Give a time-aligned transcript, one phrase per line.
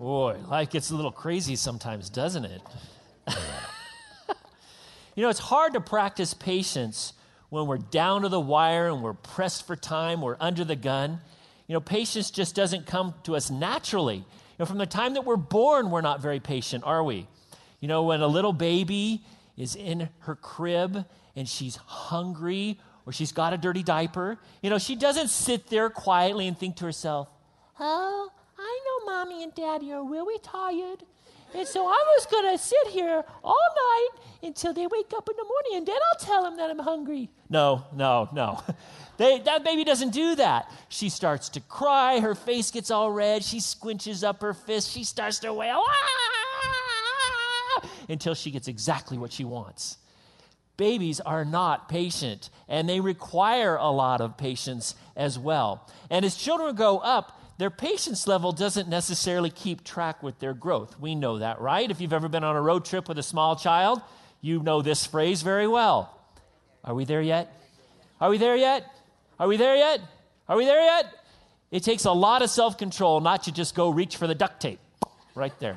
[0.00, 2.62] Boy, life gets a little crazy sometimes, doesn't it?
[5.14, 7.12] you know, it's hard to practice patience
[7.50, 11.20] when we're down to the wire and we're pressed for time, we're under the gun.
[11.66, 14.16] You know, patience just doesn't come to us naturally.
[14.16, 14.24] You
[14.60, 17.26] know, from the time that we're born, we're not very patient, are we?
[17.80, 19.22] You know, when a little baby
[19.58, 21.04] is in her crib
[21.36, 25.90] and she's hungry or she's got a dirty diaper, you know, she doesn't sit there
[25.90, 27.28] quietly and think to herself,
[27.78, 28.30] oh,
[29.10, 31.02] mommy and daddy are really tired.
[31.52, 34.08] And so I was going to sit here all night
[34.42, 37.28] until they wake up in the morning, and then I'll tell them that I'm hungry.
[37.48, 38.62] No, no, no.
[39.20, 40.72] They, that baby doesn't do that.
[40.88, 42.20] She starts to cry.
[42.20, 43.44] Her face gets all red.
[43.44, 44.90] She squinches up her fist.
[44.90, 46.70] She starts to wail ah!
[48.08, 49.98] until she gets exactly what she wants.
[50.78, 55.86] Babies are not patient, and they require a lot of patience as well.
[56.08, 60.98] And as children grow up, their patience level doesn't necessarily keep track with their growth.
[60.98, 61.90] We know that, right?
[61.90, 64.00] If you've ever been on a road trip with a small child,
[64.40, 66.18] you know this phrase very well.
[66.82, 67.52] Are we there yet?
[68.18, 68.90] Are we there yet?
[69.38, 70.00] Are we there yet?
[70.48, 71.12] Are we there yet?
[71.70, 74.62] It takes a lot of self control not to just go reach for the duct
[74.62, 74.80] tape
[75.34, 75.76] right there.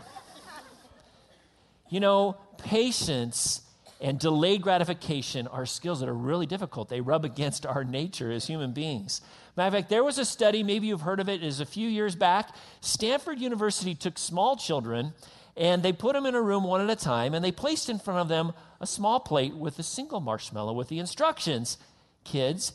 [1.90, 3.60] You know, patience
[4.04, 6.90] and delayed gratification are skills that are really difficult.
[6.90, 9.22] They rub against our nature as human beings.
[9.56, 11.42] Matter of fact, there was a study, maybe you've heard of it.
[11.42, 12.54] it, is a few years back.
[12.82, 15.14] Stanford University took small children
[15.56, 17.98] and they put them in a room one at a time and they placed in
[17.98, 18.52] front of them
[18.82, 21.78] a small plate with a single marshmallow with the instructions
[22.26, 22.74] kids,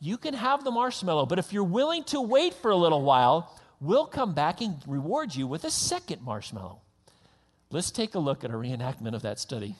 [0.00, 3.56] you can have the marshmallow, but if you're willing to wait for a little while,
[3.80, 6.80] we'll come back and reward you with a second marshmallow.
[7.70, 9.76] Let's take a look at a reenactment of that study.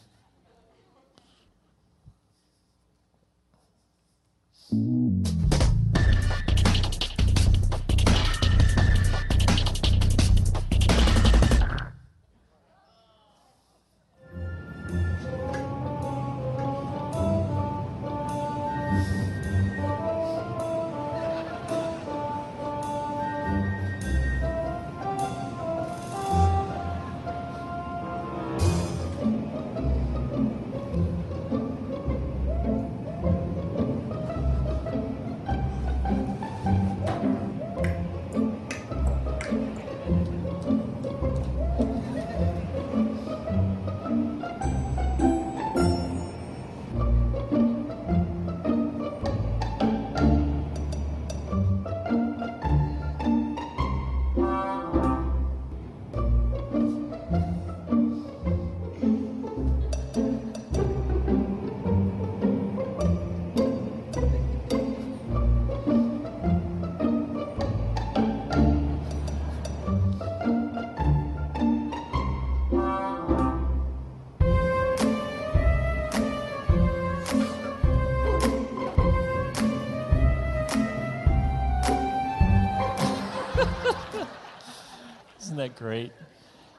[85.77, 86.13] Great?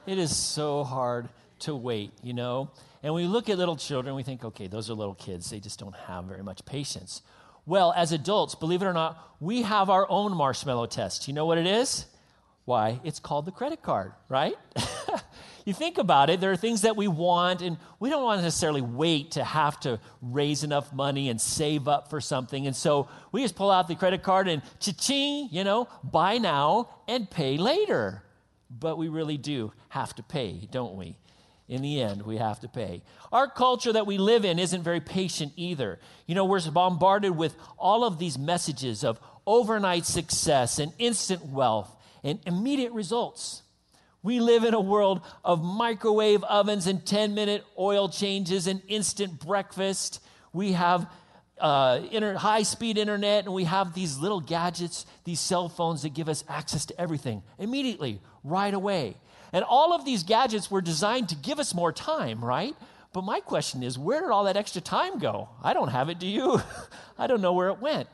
[0.06, 1.28] It is so hard
[1.60, 2.70] to wait, you know?
[3.02, 5.50] And we look at little children, we think, okay, those are little kids.
[5.50, 7.22] They just don't have very much patience.
[7.66, 11.28] Well, as adults, believe it or not, we have our own marshmallow test.
[11.28, 12.06] You know what it is?
[12.64, 13.00] Why?
[13.04, 14.54] It's called the credit card, right?
[15.64, 18.42] you think about it, there are things that we want, and we don't want to
[18.42, 22.66] necessarily wait to have to raise enough money and save up for something.
[22.66, 26.88] And so we just pull out the credit card and cha-ching, you know, buy now
[27.06, 28.22] and pay later
[28.70, 31.16] but we really do have to pay, don't we?
[31.68, 33.02] In the end, we have to pay.
[33.30, 35.98] Our culture that we live in isn't very patient either.
[36.26, 41.94] You know, we're bombarded with all of these messages of overnight success and instant wealth
[42.24, 43.62] and immediate results.
[44.22, 49.38] We live in a world of microwave ovens and 10 minute oil changes and instant
[49.38, 50.20] breakfast.
[50.52, 51.06] We have
[51.60, 56.14] uh, inter- high speed internet, and we have these little gadgets, these cell phones that
[56.14, 59.16] give us access to everything immediately, right away.
[59.52, 62.74] And all of these gadgets were designed to give us more time, right?
[63.12, 65.48] But my question is, where did all that extra time go?
[65.62, 66.60] I don't have it, do you?
[67.18, 68.08] I don't know where it went.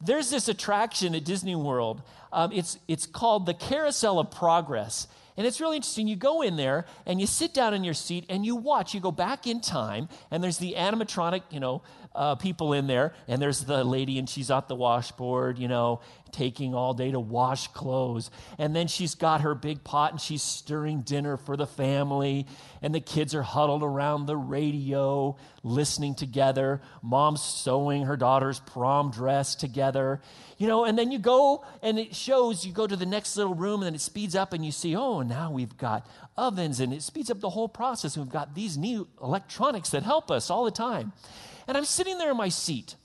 [0.00, 2.02] There's this attraction at Disney World.
[2.32, 5.08] Um, it's, it's called the Carousel of Progress.
[5.36, 6.08] And it's really interesting.
[6.08, 8.92] You go in there and you sit down in your seat and you watch.
[8.92, 11.82] You go back in time, and there's the animatronic, you know,
[12.18, 16.00] uh, people in there, and there's the lady, and she's at the washboard, you know.
[16.32, 18.30] taking all day to wash clothes.
[18.58, 22.46] And then she's got her big pot and she's stirring dinner for the family.
[22.82, 26.80] And the kids are huddled around the radio, listening together.
[27.02, 30.20] Mom's sewing her daughter's prom dress together.
[30.58, 33.54] You know, and then you go and it shows you go to the next little
[33.54, 36.06] room and then it speeds up and you see, oh, now we've got
[36.36, 38.16] ovens and it speeds up the whole process.
[38.16, 41.12] We've got these new electronics that help us all the time.
[41.68, 42.96] And I'm sitting there in my seat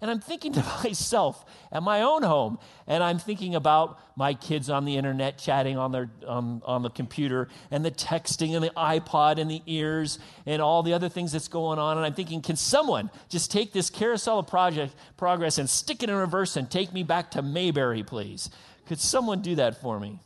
[0.00, 4.70] and I'm thinking to myself at my own home, and I'm thinking about my kids
[4.70, 9.38] on the internet chatting on, their, on the computer, and the texting, and the iPod,
[9.38, 11.96] and the ears, and all the other things that's going on.
[11.96, 16.10] And I'm thinking, can someone just take this carousel of project, progress and stick it
[16.10, 18.50] in reverse and take me back to Mayberry, please?
[18.86, 20.18] Could someone do that for me?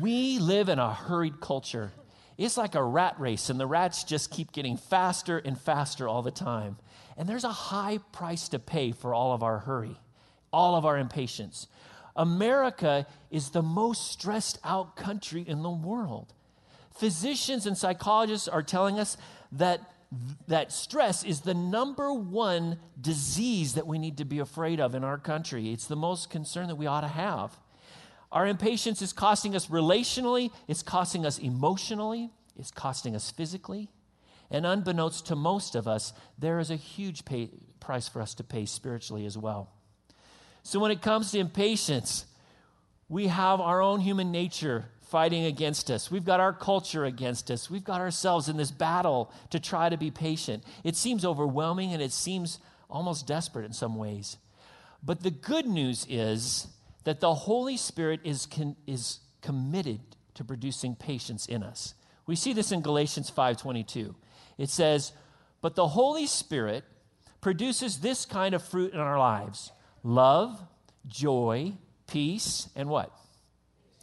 [0.00, 1.92] We live in a hurried culture.
[2.38, 6.22] It's like a rat race, and the rats just keep getting faster and faster all
[6.22, 6.76] the time.
[7.16, 9.98] And there's a high price to pay for all of our hurry,
[10.52, 11.66] all of our impatience.
[12.14, 16.34] America is the most stressed out country in the world.
[16.94, 19.16] Physicians and psychologists are telling us
[19.52, 19.80] that,
[20.48, 25.04] that stress is the number one disease that we need to be afraid of in
[25.04, 25.72] our country.
[25.72, 27.58] It's the most concern that we ought to have.
[28.32, 33.88] Our impatience is costing us relationally, it's costing us emotionally, it's costing us physically.
[34.50, 37.50] And unbeknownst to most of us, there is a huge pay,
[37.80, 39.70] price for us to pay spiritually as well.
[40.62, 42.26] So when it comes to impatience,
[43.08, 46.10] we have our own human nature fighting against us.
[46.10, 47.70] We've got our culture against us.
[47.70, 50.64] We've got ourselves in this battle to try to be patient.
[50.82, 52.58] It seems overwhelming and it seems
[52.90, 54.38] almost desperate in some ways.
[55.02, 56.66] But the good news is
[57.06, 60.00] that the Holy Spirit is, con- is committed
[60.34, 61.94] to producing patience in us.
[62.26, 64.16] We see this in Galatians 5:22.
[64.58, 65.12] It says,
[65.60, 66.82] But the Holy Spirit
[67.40, 69.70] produces this kind of fruit in our lives
[70.02, 70.60] love,
[71.06, 71.74] joy,
[72.08, 73.12] peace, and what?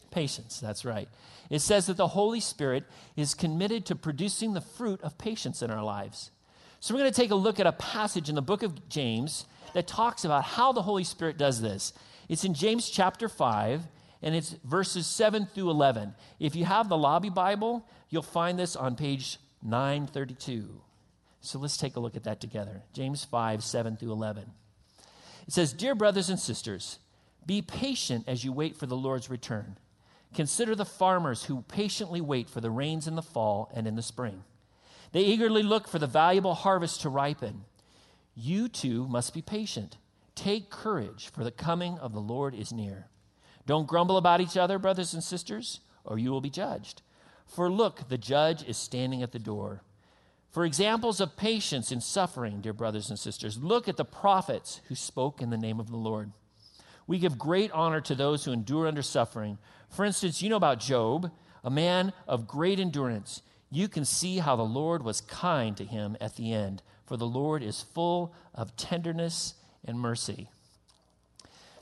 [0.10, 0.62] Patience.
[0.62, 1.10] That's right.
[1.50, 2.86] It says that the Holy Spirit
[3.18, 6.32] is committed to producing the fruit of patience in our lives.
[6.80, 9.46] So we're going to take a look at a passage in the book of James
[9.74, 11.92] that talks about how the Holy Spirit does this.
[12.30, 13.82] It's in James chapter 5,
[14.22, 16.16] and it's verses 7 through 11.
[16.40, 20.82] If you have the lobby Bible, you'll find this on page 932.
[21.42, 22.84] So let's take a look at that together.
[22.94, 24.46] James 5, 7 through 11.
[25.48, 27.00] It says, Dear brothers and sisters,
[27.46, 29.78] be patient as you wait for the Lord's return.
[30.34, 34.02] Consider the farmers who patiently wait for the rains in the fall and in the
[34.02, 34.44] spring.
[35.12, 37.66] They eagerly look for the valuable harvest to ripen.
[38.36, 39.98] You too must be patient.
[40.36, 43.08] Take courage, for the coming of the Lord is near.
[43.66, 47.02] Don't grumble about each other, brothers and sisters, or you will be judged.
[47.46, 49.84] For look, the judge is standing at the door.
[50.50, 54.96] For examples of patience in suffering, dear brothers and sisters, look at the prophets who
[54.96, 56.32] spoke in the name of the Lord.
[57.08, 59.58] We give great honor to those who endure under suffering.
[59.90, 61.32] For instance, you know about Job,
[61.64, 63.42] a man of great endurance.
[63.72, 67.26] You can see how the Lord was kind to him at the end, for the
[67.26, 70.50] Lord is full of tenderness and mercy.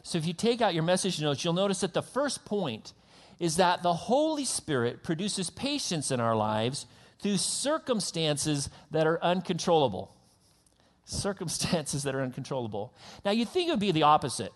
[0.04, 2.94] So if you take out your message notes, you'll notice that the first point
[3.40, 6.86] is that the Holy Spirit produces patience in our lives
[7.20, 10.16] through circumstances that are uncontrollable.
[11.06, 12.94] Circumstances that are uncontrollable.
[13.24, 14.52] Now, you think it would be the opposite,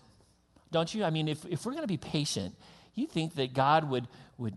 [0.72, 1.04] don't you?
[1.04, 2.54] I mean, if, if we're going to be patient,
[2.94, 4.08] you think that God would,
[4.38, 4.56] would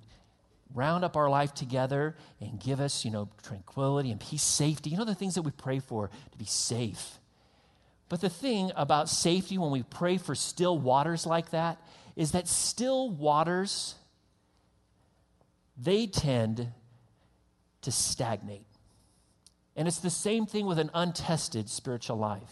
[0.73, 4.89] round up our life together and give us, you know, tranquility and peace, safety.
[4.89, 7.18] You know, the things that we pray for to be safe.
[8.09, 11.79] But the thing about safety when we pray for still waters like that
[12.15, 13.95] is that still waters
[15.77, 16.67] they tend
[17.81, 18.65] to stagnate.
[19.75, 22.51] And it's the same thing with an untested spiritual life.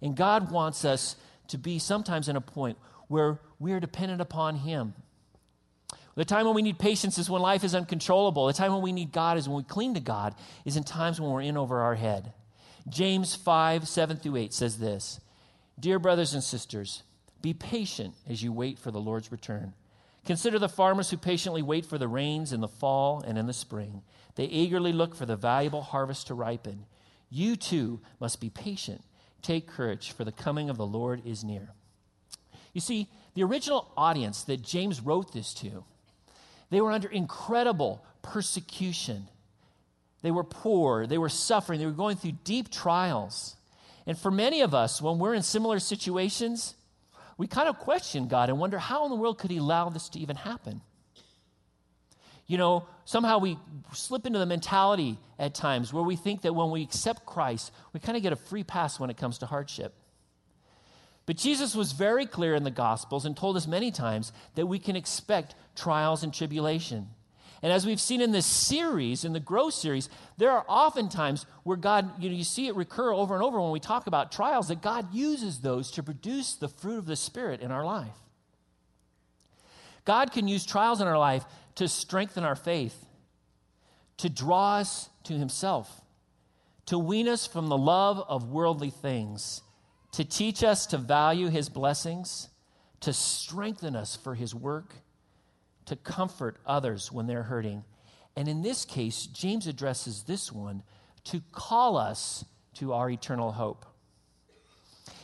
[0.00, 1.16] And God wants us
[1.48, 2.78] to be sometimes in a point
[3.08, 4.94] where we are dependent upon Him.
[6.14, 8.46] The time when we need patience is when life is uncontrollable.
[8.46, 11.20] The time when we need God is when we cling to God, is in times
[11.20, 12.32] when we're in over our head.
[12.88, 15.20] James 5, 7 through 8 says this
[15.78, 17.02] Dear brothers and sisters,
[17.42, 19.74] be patient as you wait for the Lord's return.
[20.24, 23.52] Consider the farmers who patiently wait for the rains in the fall and in the
[23.52, 24.02] spring.
[24.34, 26.86] They eagerly look for the valuable harvest to ripen.
[27.30, 29.02] You too must be patient.
[29.42, 31.70] Take courage, for the coming of the Lord is near.
[32.72, 35.84] You see, the original audience that James wrote this to,
[36.70, 39.28] they were under incredible persecution.
[40.26, 43.54] They were poor, they were suffering, they were going through deep trials.
[44.08, 46.74] And for many of us, when we're in similar situations,
[47.38, 50.08] we kind of question God and wonder how in the world could He allow this
[50.08, 50.80] to even happen?
[52.48, 53.56] You know, somehow we
[53.92, 58.00] slip into the mentality at times where we think that when we accept Christ, we
[58.00, 59.94] kind of get a free pass when it comes to hardship.
[61.24, 64.80] But Jesus was very clear in the Gospels and told us many times that we
[64.80, 67.10] can expect trials and tribulation.
[67.62, 71.46] And as we've seen in this series, in the Grow series, there are often times
[71.62, 74.30] where God, you know, you see it recur over and over when we talk about
[74.30, 78.16] trials, that God uses those to produce the fruit of the Spirit in our life.
[80.04, 81.44] God can use trials in our life
[81.76, 83.06] to strengthen our faith,
[84.18, 86.02] to draw us to Himself,
[86.86, 89.62] to wean us from the love of worldly things
[90.16, 92.48] to teach us to value his blessings,
[93.00, 94.94] to strengthen us for his work,
[95.86, 97.84] to comfort others when they're hurting.
[98.36, 100.82] And in this case, James addresses this one
[101.24, 103.86] to call us to our eternal hope.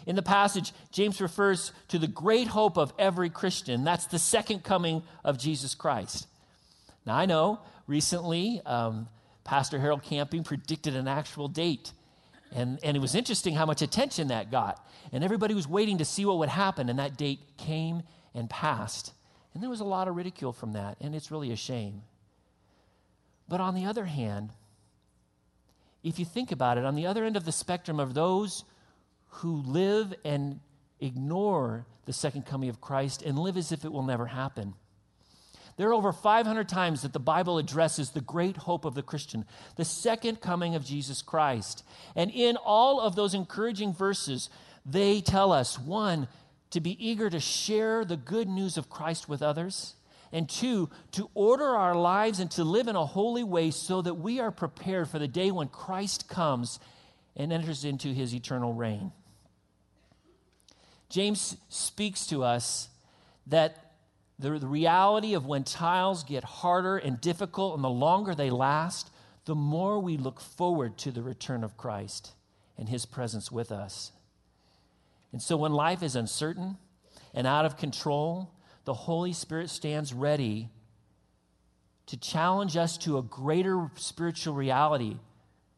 [0.07, 3.85] In the passage, James refers to the great hope of every Christian.
[3.85, 6.27] That's the second coming of Jesus Christ.
[7.07, 9.09] Now, I know recently um,
[9.45, 11.93] Pastor Harold Camping predicted an actual date
[12.55, 14.85] and, and it was interesting how much attention that got.
[15.13, 18.03] And everybody was waiting to see what would happen, and that date came
[18.35, 19.13] and passed.
[19.55, 22.03] And there was a lot of ridicule from that, and it's really a shame.
[23.49, 24.51] But on the other hand,
[26.03, 28.65] if you think about it, on the other end of the spectrum of those
[29.29, 30.61] who live and
[31.01, 34.75] ignore the second coming of Christ and live as if it will never happen,
[35.77, 39.45] there are over 500 times that the Bible addresses the great hope of the Christian,
[39.77, 41.85] the second coming of Jesus Christ.
[42.15, 44.51] And in all of those encouraging verses,
[44.85, 46.29] they tell us one,
[46.73, 49.95] to be eager to share the good news of Christ with others,
[50.33, 54.15] and two, to order our lives and to live in a holy way so that
[54.15, 56.81] we are prepared for the day when Christ comes
[57.37, 59.13] and enters into his eternal reign.
[61.11, 62.89] James speaks to us
[63.47, 63.93] that
[64.39, 69.11] the, the reality of when trials get harder and difficult and the longer they last,
[69.45, 72.33] the more we look forward to the return of Christ
[72.79, 74.13] and his presence with us.
[75.33, 76.77] And so when life is uncertain
[77.35, 78.51] and out of control,
[78.85, 80.69] the Holy Spirit stands ready
[82.07, 85.17] to challenge us to a greater spiritual reality,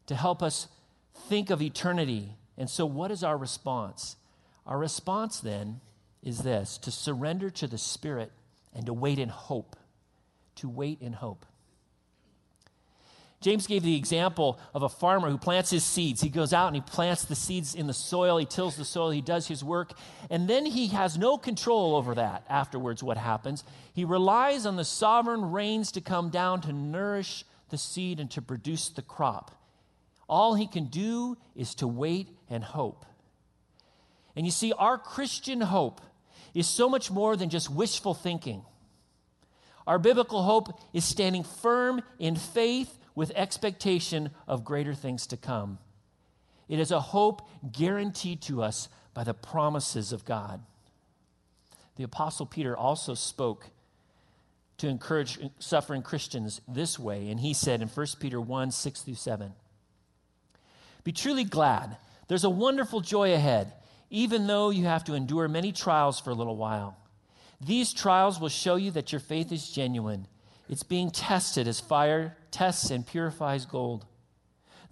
[0.06, 0.68] to help us
[1.28, 2.37] think of eternity.
[2.58, 4.16] And so, what is our response?
[4.66, 5.80] Our response then
[6.23, 8.32] is this to surrender to the Spirit
[8.75, 9.76] and to wait in hope.
[10.56, 11.44] To wait in hope.
[13.45, 16.23] James gave the example of a farmer who plants his seeds.
[16.23, 19.11] He goes out and he plants the seeds in the soil, he tills the soil,
[19.11, 19.93] he does his work,
[20.31, 23.63] and then he has no control over that afterwards, what happens.
[23.93, 28.41] He relies on the sovereign rains to come down to nourish the seed and to
[28.41, 29.51] produce the crop.
[30.27, 33.05] All he can do is to wait and hope.
[34.35, 36.01] And you see, our Christian hope
[36.55, 38.65] is so much more than just wishful thinking.
[39.87, 45.78] Our biblical hope is standing firm in faith with expectation of greater things to come.
[46.68, 50.61] It is a hope guaranteed to us by the promises of God.
[51.97, 53.68] The Apostle Peter also spoke
[54.78, 59.14] to encourage suffering Christians this way, and he said in 1 Peter 1 6 through
[59.14, 59.52] 7
[61.04, 61.97] Be truly glad.
[62.26, 63.73] There's a wonderful joy ahead
[64.14, 66.97] even though you have to endure many trials for a little while.
[67.61, 70.28] These trials will show you that your faith is genuine.
[70.68, 74.06] It's being tested as fire tests and purifies gold.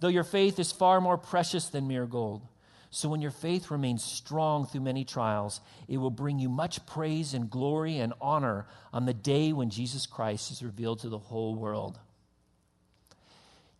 [0.01, 2.41] Though your faith is far more precious than mere gold.
[2.89, 7.33] So when your faith remains strong through many trials, it will bring you much praise
[7.33, 11.55] and glory and honor on the day when Jesus Christ is revealed to the whole
[11.55, 11.97] world.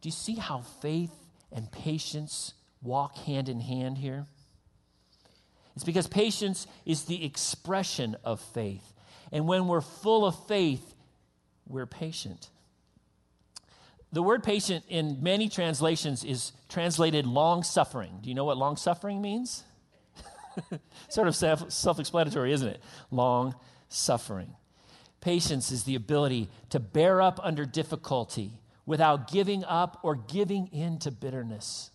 [0.01, 1.13] Do you see how faith
[1.51, 4.25] and patience walk hand in hand here?
[5.75, 8.93] It's because patience is the expression of faith.
[9.31, 10.93] And when we're full of faith,
[11.67, 12.49] we're patient.
[14.13, 18.19] The word patient in many translations is translated long suffering.
[18.21, 19.63] Do you know what long suffering means?
[21.09, 22.83] sort of self explanatory, isn't it?
[23.09, 23.55] Long
[23.89, 24.53] suffering.
[25.19, 30.99] Patience is the ability to bear up under difficulty without giving up or giving in
[30.99, 31.89] to bitterness.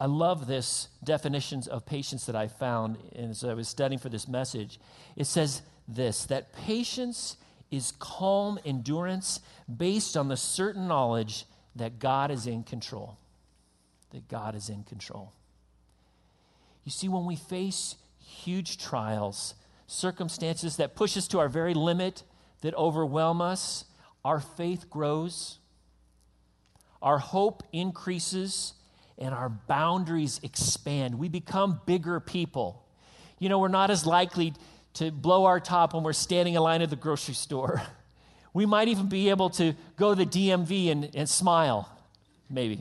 [0.00, 4.26] I love this definitions of patience that I found as I was studying for this
[4.26, 4.80] message.
[5.14, 7.36] It says this that patience
[7.76, 9.40] is calm endurance
[9.74, 13.16] based on the certain knowledge that God is in control.
[14.10, 15.32] That God is in control.
[16.84, 19.54] You see, when we face huge trials,
[19.86, 22.22] circumstances that push us to our very limit,
[22.60, 23.84] that overwhelm us,
[24.24, 25.58] our faith grows,
[27.02, 28.74] our hope increases,
[29.18, 31.18] and our boundaries expand.
[31.18, 32.84] We become bigger people.
[33.38, 34.54] You know, we're not as likely
[34.94, 37.82] to blow our top when we're standing in line at the grocery store.
[38.54, 41.90] We might even be able to go to the DMV and, and smile,
[42.48, 42.78] maybe.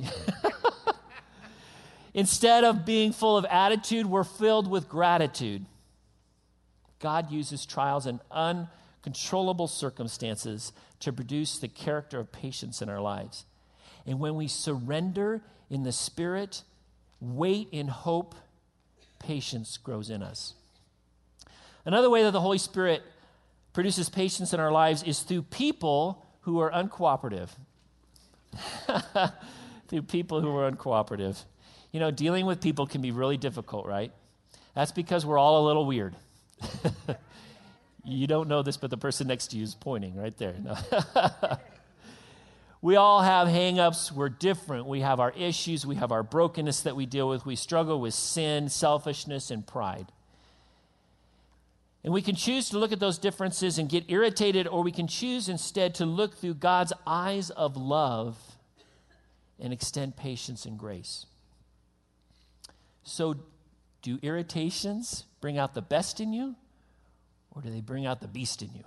[2.13, 5.65] Instead of being full of attitude, we're filled with gratitude.
[7.00, 13.46] God uses trials and uncontrollable circumstances to produce the character of patience in our lives.
[14.05, 15.41] And when we surrender
[15.72, 16.62] in the Spirit,
[17.20, 18.36] wait in hope,
[19.17, 20.53] patience grows in us.
[21.86, 23.04] Another way that the Holy Spirit
[23.74, 27.50] produces patience in our lives is through people who are uncooperative.
[29.88, 31.44] through people who are uncooperative.
[31.92, 34.12] You know, dealing with people can be really difficult, right?
[34.75, 36.16] That's because we're all a little weird.
[38.04, 40.56] you don't know this, but the person next to you is pointing right there.
[40.62, 40.75] No.
[42.82, 44.12] we all have hangups.
[44.12, 44.88] We're different.
[44.88, 45.86] We have our issues.
[45.86, 47.46] We have our brokenness that we deal with.
[47.46, 50.08] We struggle with sin, selfishness, and pride.
[52.03, 55.07] And we can choose to look at those differences and get irritated, or we can
[55.07, 58.38] choose instead to look through God's eyes of love
[59.57, 61.25] and extend patience and grace.
[63.03, 63.36] So,
[64.01, 66.55] do irritations bring out the best in you,
[67.51, 68.83] or do they bring out the beast in you?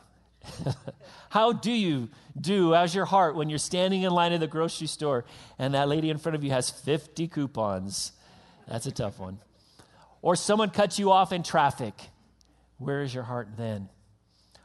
[1.30, 4.86] How do you do as your heart when you're standing in line at the grocery
[4.86, 5.24] store
[5.58, 8.12] and that lady in front of you has 50 coupons?
[8.68, 9.38] That's a tough one.
[10.20, 11.94] Or someone cuts you off in traffic
[12.78, 13.88] where is your heart then?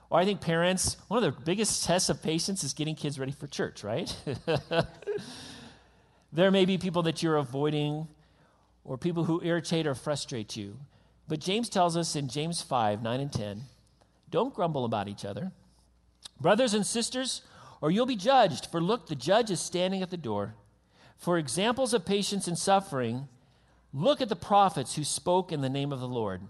[0.09, 3.31] Well, I think parents, one of the biggest tests of patience is getting kids ready
[3.31, 4.13] for church, right?
[6.33, 8.07] there may be people that you're avoiding
[8.83, 10.77] or people who irritate or frustrate you.
[11.27, 13.61] But James tells us in James 5 9 and 10
[14.31, 15.51] don't grumble about each other.
[16.39, 17.41] Brothers and sisters,
[17.81, 18.67] or you'll be judged.
[18.67, 20.55] For look, the judge is standing at the door.
[21.17, 23.27] For examples of patience and suffering,
[23.93, 26.41] look at the prophets who spoke in the name of the Lord.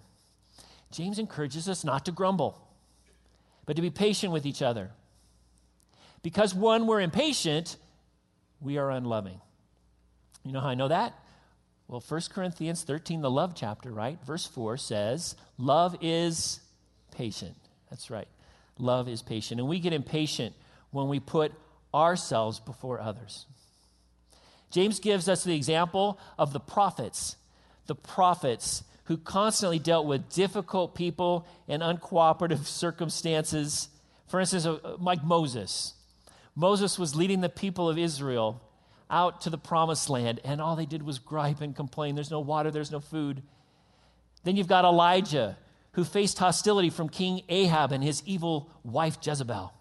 [0.92, 2.62] James encourages us not to grumble,
[3.66, 4.92] but to be patient with each other.
[6.24, 7.78] Because when we're impatient,
[8.60, 9.42] we are unloving.
[10.44, 11.14] You know how I know that?
[11.88, 14.18] Well, 1 Corinthians 13, the love chapter, right?
[14.26, 16.62] Verse 4 says, Love is
[17.12, 17.56] patient.
[17.90, 18.28] That's right.
[18.78, 19.60] Love is patient.
[19.60, 20.56] And we get impatient
[20.92, 21.52] when we put
[21.94, 23.46] ourselves before others.
[24.72, 27.36] James gives us the example of the prophets.
[27.88, 33.90] The prophets who constantly dealt with difficult people and uncooperative circumstances.
[34.28, 35.96] For instance, uh, like Moses.
[36.56, 38.62] Moses was leading the people of Israel
[39.10, 42.16] out to the promised land, and all they did was gripe and complain.
[42.16, 43.44] There's no water, there's no food.
[44.46, 45.58] Then you've got Elijah,
[45.92, 49.74] who faced hostility from King Ahab and his evil wife Jezebel.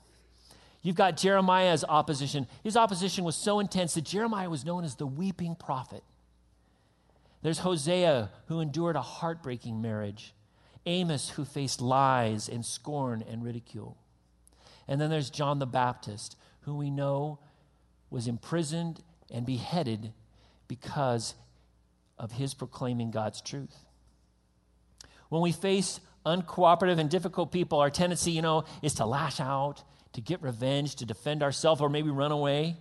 [0.82, 2.48] You've got Jeremiah's opposition.
[2.64, 6.02] His opposition was so intense that Jeremiah was known as the weeping prophet.
[7.42, 10.34] There's Hosea, who endured a heartbreaking marriage.
[10.86, 13.96] Amos, who faced lies and scorn and ridicule.
[14.88, 17.38] And then there's John the Baptist, who we know
[18.10, 20.12] was imprisoned and beheaded
[20.68, 21.34] because
[22.18, 23.84] of his proclaiming God's truth.
[25.28, 29.82] When we face uncooperative and difficult people, our tendency, you know, is to lash out,
[30.12, 32.76] to get revenge, to defend ourselves, or maybe run away.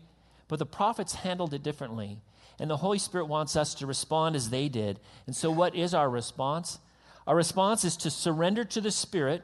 [0.47, 2.21] But the prophets handled it differently.
[2.59, 4.99] And the Holy Spirit wants us to respond as they did.
[5.25, 6.79] And so, what is our response?
[7.25, 9.43] Our response is to surrender to the Spirit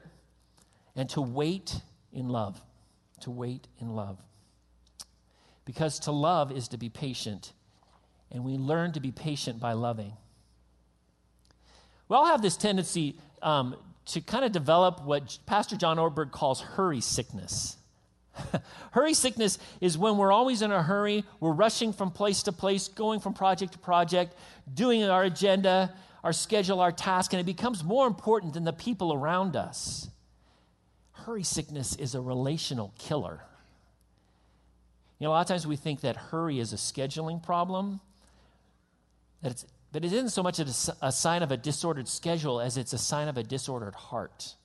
[0.96, 2.62] and to wait in love.
[3.22, 4.18] To wait in love.
[5.66, 7.52] Because to love is to be patient,
[8.32, 10.14] and we learn to be patient by loving.
[12.08, 13.76] We all have this tendency um,
[14.08, 17.78] to kind of develop what Pastor John Ortberg calls hurry sickness.
[18.92, 22.88] hurry sickness is when we're always in a hurry, we're rushing from place to place,
[22.88, 24.36] going from project to project,
[24.74, 25.94] doing our agenda,
[26.24, 30.10] our schedule, our task, and it becomes more important than the people around us.
[31.12, 33.42] Hurry sickness is a relational killer.
[35.20, 38.02] You know, a lot of times we think that hurry is a scheduling problem,
[39.42, 40.66] that it's, but it isn't so much a,
[41.02, 44.56] a sign of a disordered schedule as it's a sign of a disordered heart.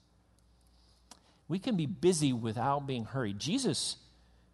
[1.50, 3.40] We can be busy without being hurried.
[3.40, 3.96] Jesus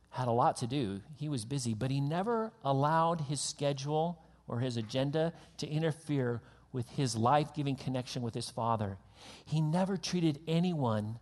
[0.08, 4.60] had a lot to do, he was busy, but he never allowed his schedule or
[4.60, 6.40] his agenda to interfere
[6.72, 8.96] with his life giving connection with his Father.
[9.44, 11.18] He never treated anyone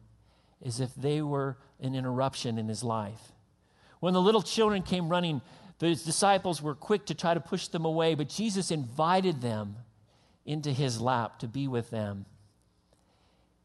[0.64, 3.32] as if they were an interruption in his life.
[3.98, 5.42] When the little children came running,
[5.80, 9.74] the disciples were quick to try to push them away, but Jesus invited them
[10.46, 12.26] into his lap to be with them.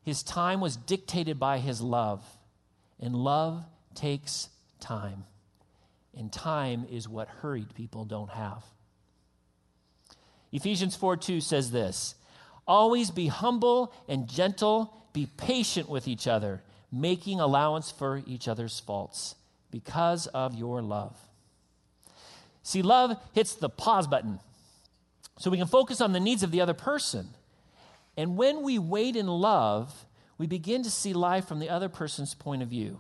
[0.10, 2.26] His time was dictated by his love,
[3.00, 5.26] and love takes time.
[6.18, 8.64] And time is what hurried people don't have.
[10.52, 12.16] Ephesians 4 2 says this
[12.68, 18.80] Always be humble and gentle, be patient with each other, making allowance for each other's
[18.80, 19.36] faults
[19.70, 21.16] because of your love.
[22.64, 24.40] See, love hits the pause button
[25.38, 27.30] so we can focus on the needs of the other person.
[28.18, 30.06] And when we wait in love,
[30.38, 33.00] we begin to see life from the other person's point of view.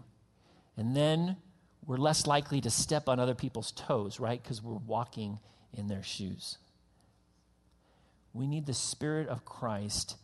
[0.78, 1.38] And then
[1.86, 4.41] we're less likely to step on other people's toes, right?
[4.41, 5.39] Because we're walking
[5.74, 6.58] in their shoes.
[8.34, 10.17] We need the Spirit of Christ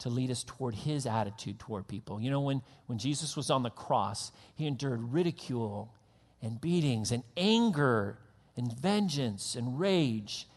[0.00, 2.20] to lead us toward his attitude toward people.
[2.20, 5.94] You know, when, when Jesus was on the cross, he endured ridicule
[6.42, 8.18] and beatings and anger
[8.56, 10.48] and vengeance and rage.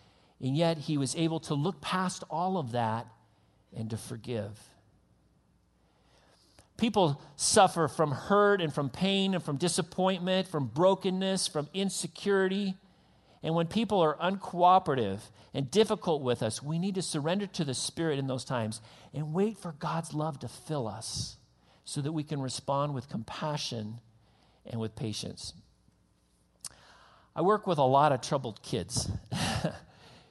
[0.41, 3.07] And yet he was able to look past all of that
[3.75, 4.59] and to forgive.
[6.77, 12.75] People suffer from hurt and from pain and from disappointment, from brokenness, from insecurity.
[13.41, 15.19] And when people are uncooperative
[15.53, 18.81] and difficult with us, we need to surrender to the Spirit in those times
[19.13, 21.37] and wait for God's love to fill us
[21.85, 24.01] so that we can respond with compassion
[24.65, 25.53] and with patience.
[27.35, 29.09] I work with a lot of troubled kids.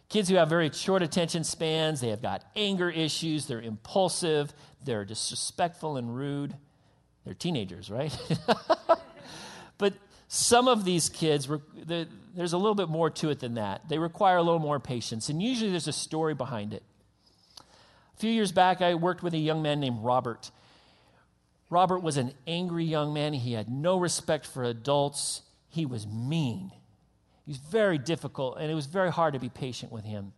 [0.08, 4.52] kids who have very short attention spans, they have got anger issues, they're impulsive,
[4.84, 6.54] they're disrespectful and rude.
[7.24, 8.16] They're teenagers, right?
[9.78, 9.94] but
[10.28, 11.48] some of these kids,
[11.86, 13.88] there's a little bit more to it than that.
[13.88, 16.82] They require a little more patience, and usually there's a story behind it.
[17.58, 20.50] A few years back, I worked with a young man named Robert.
[21.70, 23.32] Robert was an angry young man.
[23.32, 25.42] He had no respect for adults.
[25.68, 26.70] He was mean.
[27.46, 30.32] He was very difficult, and it was very hard to be patient with him.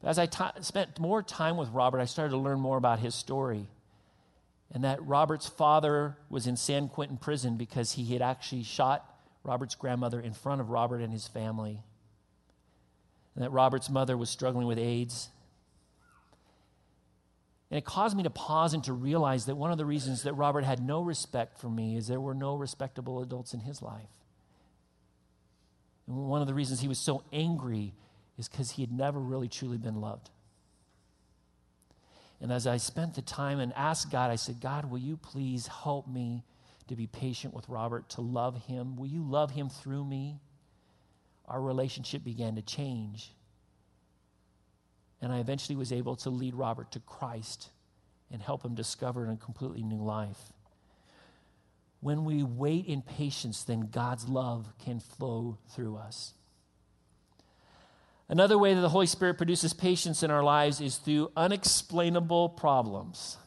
[0.00, 3.00] But as I t- spent more time with Robert, I started to learn more about
[3.00, 3.66] his story.
[4.72, 9.04] And that Robert's father was in San Quentin prison because he had actually shot
[9.42, 11.82] Robert's grandmother in front of Robert and his family.
[13.34, 15.30] And that Robert's mother was struggling with AIDS.
[17.70, 20.34] And it caused me to pause and to realize that one of the reasons that
[20.34, 24.17] Robert had no respect for me is there were no respectable adults in his life.
[26.08, 27.92] And one of the reasons he was so angry
[28.38, 30.30] is because he had never really truly been loved.
[32.40, 35.66] And as I spent the time and asked God, I said, God, will you please
[35.66, 36.44] help me
[36.86, 38.96] to be patient with Robert, to love him?
[38.96, 40.40] Will you love him through me?
[41.46, 43.32] Our relationship began to change.
[45.20, 47.70] And I eventually was able to lead Robert to Christ
[48.30, 50.52] and help him discover a completely new life.
[52.00, 56.34] When we wait in patience, then God's love can flow through us.
[58.28, 63.38] Another way that the Holy Spirit produces patience in our lives is through unexplainable problems.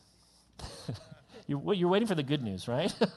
[1.48, 2.94] you're, you're, waiting for the good news, right?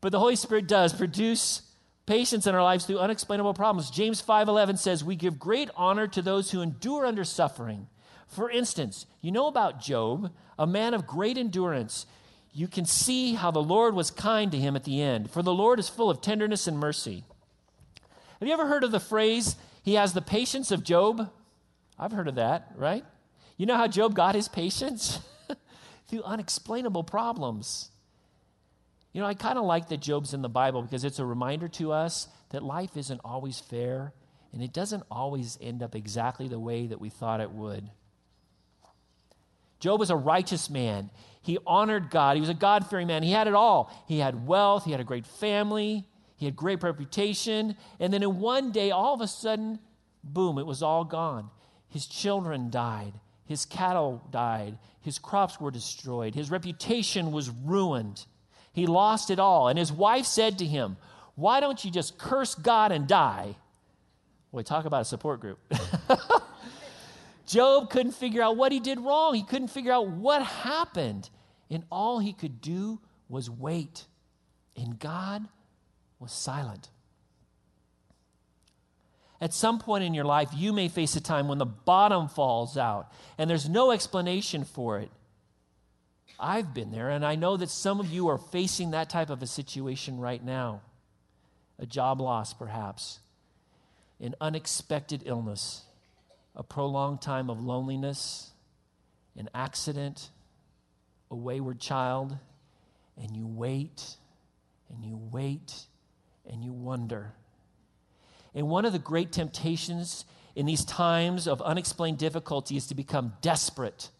[0.00, 1.62] but the Holy Spirit does produce
[2.06, 3.88] patience in our lives through unexplainable problems.
[3.88, 7.86] James 5:11 says, "We give great honor to those who endure under suffering."
[8.26, 12.06] For instance, you know about Job, a man of great endurance.
[12.52, 15.54] You can see how the Lord was kind to him at the end, for the
[15.54, 17.24] Lord is full of tenderness and mercy.
[18.38, 21.30] Have you ever heard of the phrase, he has the patience of Job?
[21.98, 23.04] I've heard of that, right?
[23.56, 25.20] You know how Job got his patience?
[26.08, 27.90] Through unexplainable problems.
[29.12, 31.68] You know, I kind of like that Job's in the Bible because it's a reminder
[31.68, 34.12] to us that life isn't always fair
[34.52, 37.90] and it doesn't always end up exactly the way that we thought it would.
[39.82, 41.10] Job was a righteous man.
[41.42, 42.36] He honored God.
[42.36, 43.24] He was a God fearing man.
[43.24, 43.92] He had it all.
[44.06, 47.76] He had wealth, he had a great family, he had great reputation.
[47.98, 49.80] And then in one day, all of a sudden,
[50.22, 51.50] boom, it was all gone.
[51.88, 53.12] His children died.
[53.44, 54.78] His cattle died.
[55.00, 56.36] His crops were destroyed.
[56.36, 58.24] His reputation was ruined.
[58.72, 59.66] He lost it all.
[59.66, 60.96] And his wife said to him,
[61.34, 63.56] Why don't you just curse God and die?
[64.52, 65.58] Boy, talk about a support group.
[67.46, 69.34] Job couldn't figure out what he did wrong.
[69.34, 71.28] He couldn't figure out what happened.
[71.70, 74.06] And all he could do was wait.
[74.76, 75.46] And God
[76.18, 76.88] was silent.
[79.40, 82.76] At some point in your life, you may face a time when the bottom falls
[82.76, 85.10] out and there's no explanation for it.
[86.38, 89.42] I've been there, and I know that some of you are facing that type of
[89.42, 90.82] a situation right now
[91.78, 93.18] a job loss, perhaps,
[94.20, 95.82] an unexpected illness,
[96.54, 98.52] a prolonged time of loneliness,
[99.36, 100.30] an accident,
[101.30, 102.36] a wayward child,
[103.16, 104.16] and you wait
[104.92, 105.86] and you wait
[106.48, 107.32] and you wonder.
[108.54, 113.32] And one of the great temptations in these times of unexplained difficulty is to become
[113.40, 114.10] desperate,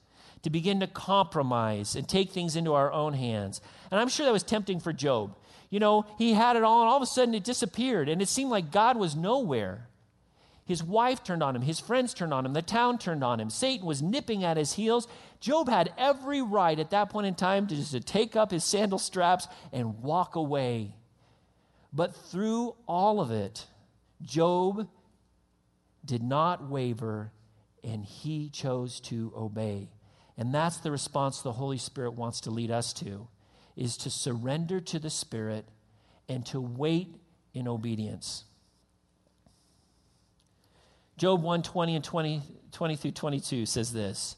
[0.43, 3.61] to begin to compromise and take things into our own hands.
[3.91, 5.37] And I'm sure that was tempting for Job.
[5.69, 8.29] You know, he had it all, and all of a sudden it disappeared, and it
[8.29, 9.89] seemed like God was nowhere.
[10.65, 13.51] His wife turned on him, his friends turned on him, the town turned on him,
[13.51, 15.09] Satan was nipping at his heels.
[15.41, 18.99] Job had every right at that point in time to just take up his sandal
[18.99, 20.95] straps and walk away.
[21.93, 23.67] But through all of it,
[24.23, 24.89] Job
[26.05, 27.33] did not waver,
[27.83, 29.91] and he chose to obey.
[30.39, 33.29] And that's the response the Holy Spirit wants to lead us to
[33.77, 35.67] is to surrender to the Spirit
[36.29, 37.17] and to wait
[37.55, 38.45] in obedience.
[41.17, 44.37] Job 120 and 20, 20 through 22 says this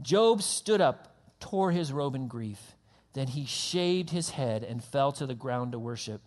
[0.00, 2.72] Job stood up, tore his robe in grief.
[3.14, 6.22] Then he shaved his head and fell to the ground to worship.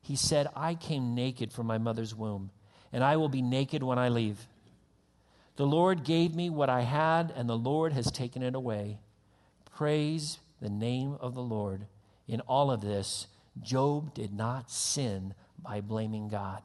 [0.00, 2.50] He said, I came naked from my mother's womb,
[2.92, 4.46] and I will be naked when I leave.
[5.56, 8.98] The Lord gave me what I had, and the Lord has taken it away.
[9.74, 11.86] Praise the name of the Lord.
[12.26, 13.28] In all of this,
[13.60, 16.62] Job did not sin by blaming God.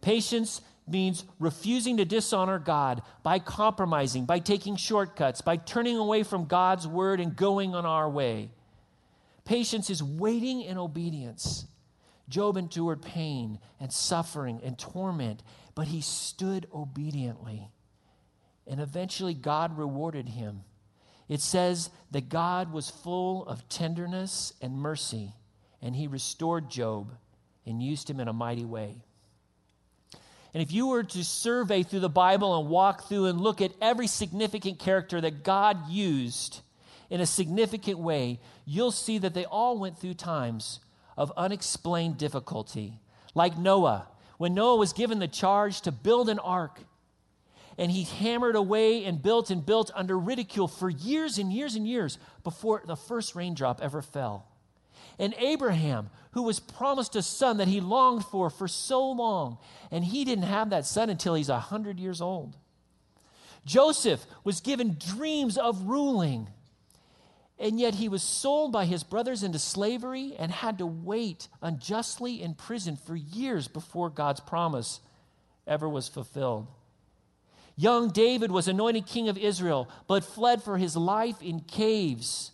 [0.00, 6.46] Patience means refusing to dishonor God by compromising, by taking shortcuts, by turning away from
[6.46, 8.50] God's word and going on our way.
[9.44, 11.66] Patience is waiting in obedience.
[12.28, 15.42] Job endured pain and suffering and torment,
[15.74, 17.68] but he stood obediently.
[18.66, 20.62] And eventually, God rewarded him.
[21.28, 25.32] It says that God was full of tenderness and mercy,
[25.82, 27.12] and he restored Job
[27.66, 29.02] and used him in a mighty way.
[30.52, 33.72] And if you were to survey through the Bible and walk through and look at
[33.80, 36.60] every significant character that God used
[37.08, 40.80] in a significant way, you'll see that they all went through times
[41.16, 43.00] of unexplained difficulty.
[43.34, 44.08] Like Noah,
[44.38, 46.80] when Noah was given the charge to build an ark,
[47.78, 51.86] and he hammered away and built and built under ridicule for years and years and
[51.86, 54.49] years before the first raindrop ever fell.
[55.20, 59.58] And Abraham, who was promised a son that he longed for for so long,
[59.90, 62.56] and he didn't have that son until he's 100 years old.
[63.66, 66.48] Joseph was given dreams of ruling,
[67.58, 72.42] and yet he was sold by his brothers into slavery and had to wait unjustly
[72.42, 75.00] in prison for years before God's promise
[75.66, 76.66] ever was fulfilled.
[77.76, 82.52] Young David was anointed king of Israel, but fled for his life in caves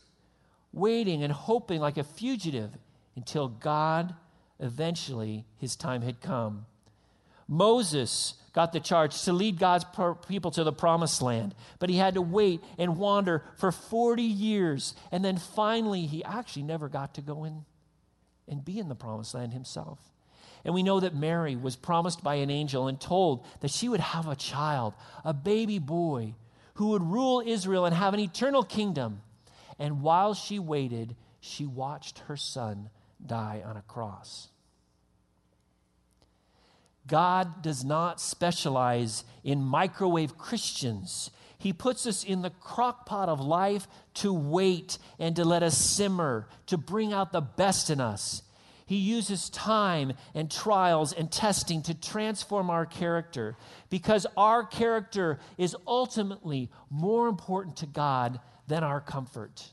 [0.77, 2.71] waiting and hoping like a fugitive
[3.17, 4.15] until God
[4.61, 6.67] eventually, his time had come.
[7.49, 9.85] Moses got the charge to lead God's
[10.29, 14.95] people to the promised land, but he had to wait and wander for 40 years.
[15.13, 17.65] And then finally, he actually never got to go in
[18.49, 19.99] and be in the promised land himself.
[20.65, 24.01] And we know that Mary was promised by an angel and told that she would
[24.01, 26.35] have a child, a baby boy,
[26.75, 29.21] who would rule Israel and have an eternal kingdom.
[29.79, 32.91] And while she waited, she watched her son
[33.25, 34.49] die on a cross.
[37.07, 41.31] God does not specialize in microwave Christians.
[41.59, 45.79] He puts us in the crock pot of life to wait and to let us
[45.79, 48.43] simmer, to bring out the best in us.
[48.87, 53.57] He uses time and trials and testing to transform our character
[53.91, 59.73] because our character is ultimately more important to God than our comfort.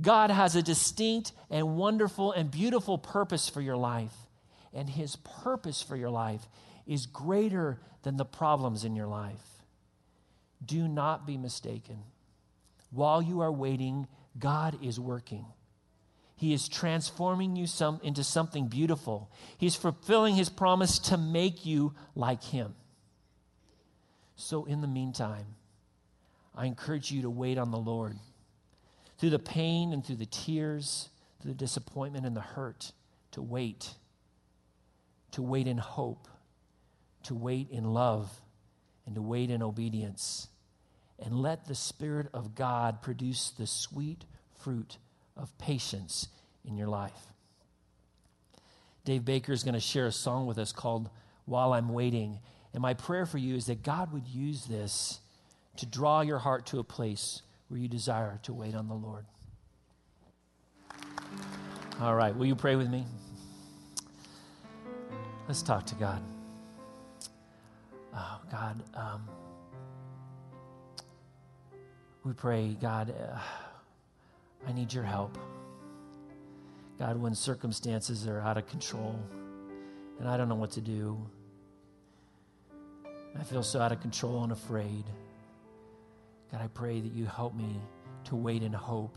[0.00, 4.14] God has a distinct and wonderful and beautiful purpose for your life.
[4.74, 6.48] And his purpose for your life
[6.86, 9.64] is greater than the problems in your life.
[10.64, 11.98] Do not be mistaken.
[12.90, 14.06] While you are waiting,
[14.38, 15.46] God is working.
[16.36, 19.30] He is transforming you some, into something beautiful.
[19.58, 22.74] He's fulfilling his promise to make you like him.
[24.34, 25.46] So, in the meantime,
[26.54, 28.16] I encourage you to wait on the Lord.
[29.18, 31.08] Through the pain and through the tears,
[31.40, 32.92] through the disappointment and the hurt,
[33.32, 33.94] to wait.
[35.32, 36.28] To wait in hope,
[37.24, 38.30] to wait in love,
[39.06, 40.48] and to wait in obedience.
[41.18, 44.24] And let the Spirit of God produce the sweet
[44.60, 44.98] fruit
[45.36, 46.28] of patience
[46.64, 47.32] in your life.
[49.04, 51.10] Dave Baker is going to share a song with us called
[51.44, 52.38] While I'm Waiting.
[52.72, 55.20] And my prayer for you is that God would use this
[55.76, 59.24] to draw your heart to a place where you desire to wait on the Lord.
[62.00, 63.06] All right, will you pray with me?
[65.48, 66.22] Let's talk to God.
[68.14, 69.28] Oh, God, um,
[72.24, 73.38] we pray, God, uh,
[74.66, 75.38] I need your help.
[76.98, 79.18] God, when circumstances are out of control
[80.20, 81.18] and I don't know what to do,
[83.38, 85.04] I feel so out of control and afraid.
[86.52, 87.80] God, I pray that you help me
[88.24, 89.16] to wait in hope.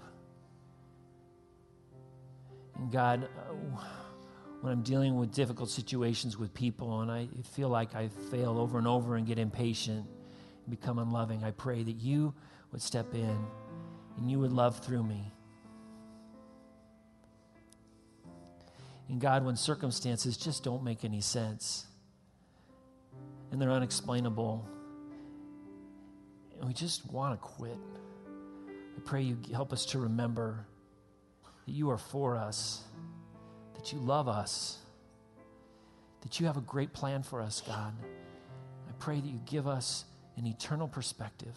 [2.78, 3.54] And God, uh,
[4.62, 8.78] when I'm dealing with difficult situations with people and I feel like I fail over
[8.78, 10.08] and over and get impatient
[10.66, 12.34] and become unloving, I pray that you
[12.72, 13.38] would step in
[14.18, 15.32] and you would love through me.
[19.10, 21.86] And God, when circumstances just don't make any sense,
[23.52, 24.68] and they're unexplainable.
[26.60, 27.78] And we just want to quit.
[28.70, 30.66] I pray you help us to remember
[31.66, 32.84] that you are for us,
[33.76, 34.80] that you love us,
[36.22, 37.94] that you have a great plan for us, God.
[38.88, 40.06] I pray that you give us
[40.38, 41.56] an eternal perspective.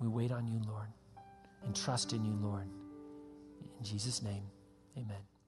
[0.00, 0.88] We wait on you, Lord,
[1.64, 2.66] and trust in you, Lord.
[3.78, 4.42] In Jesus' name,
[4.96, 5.39] amen.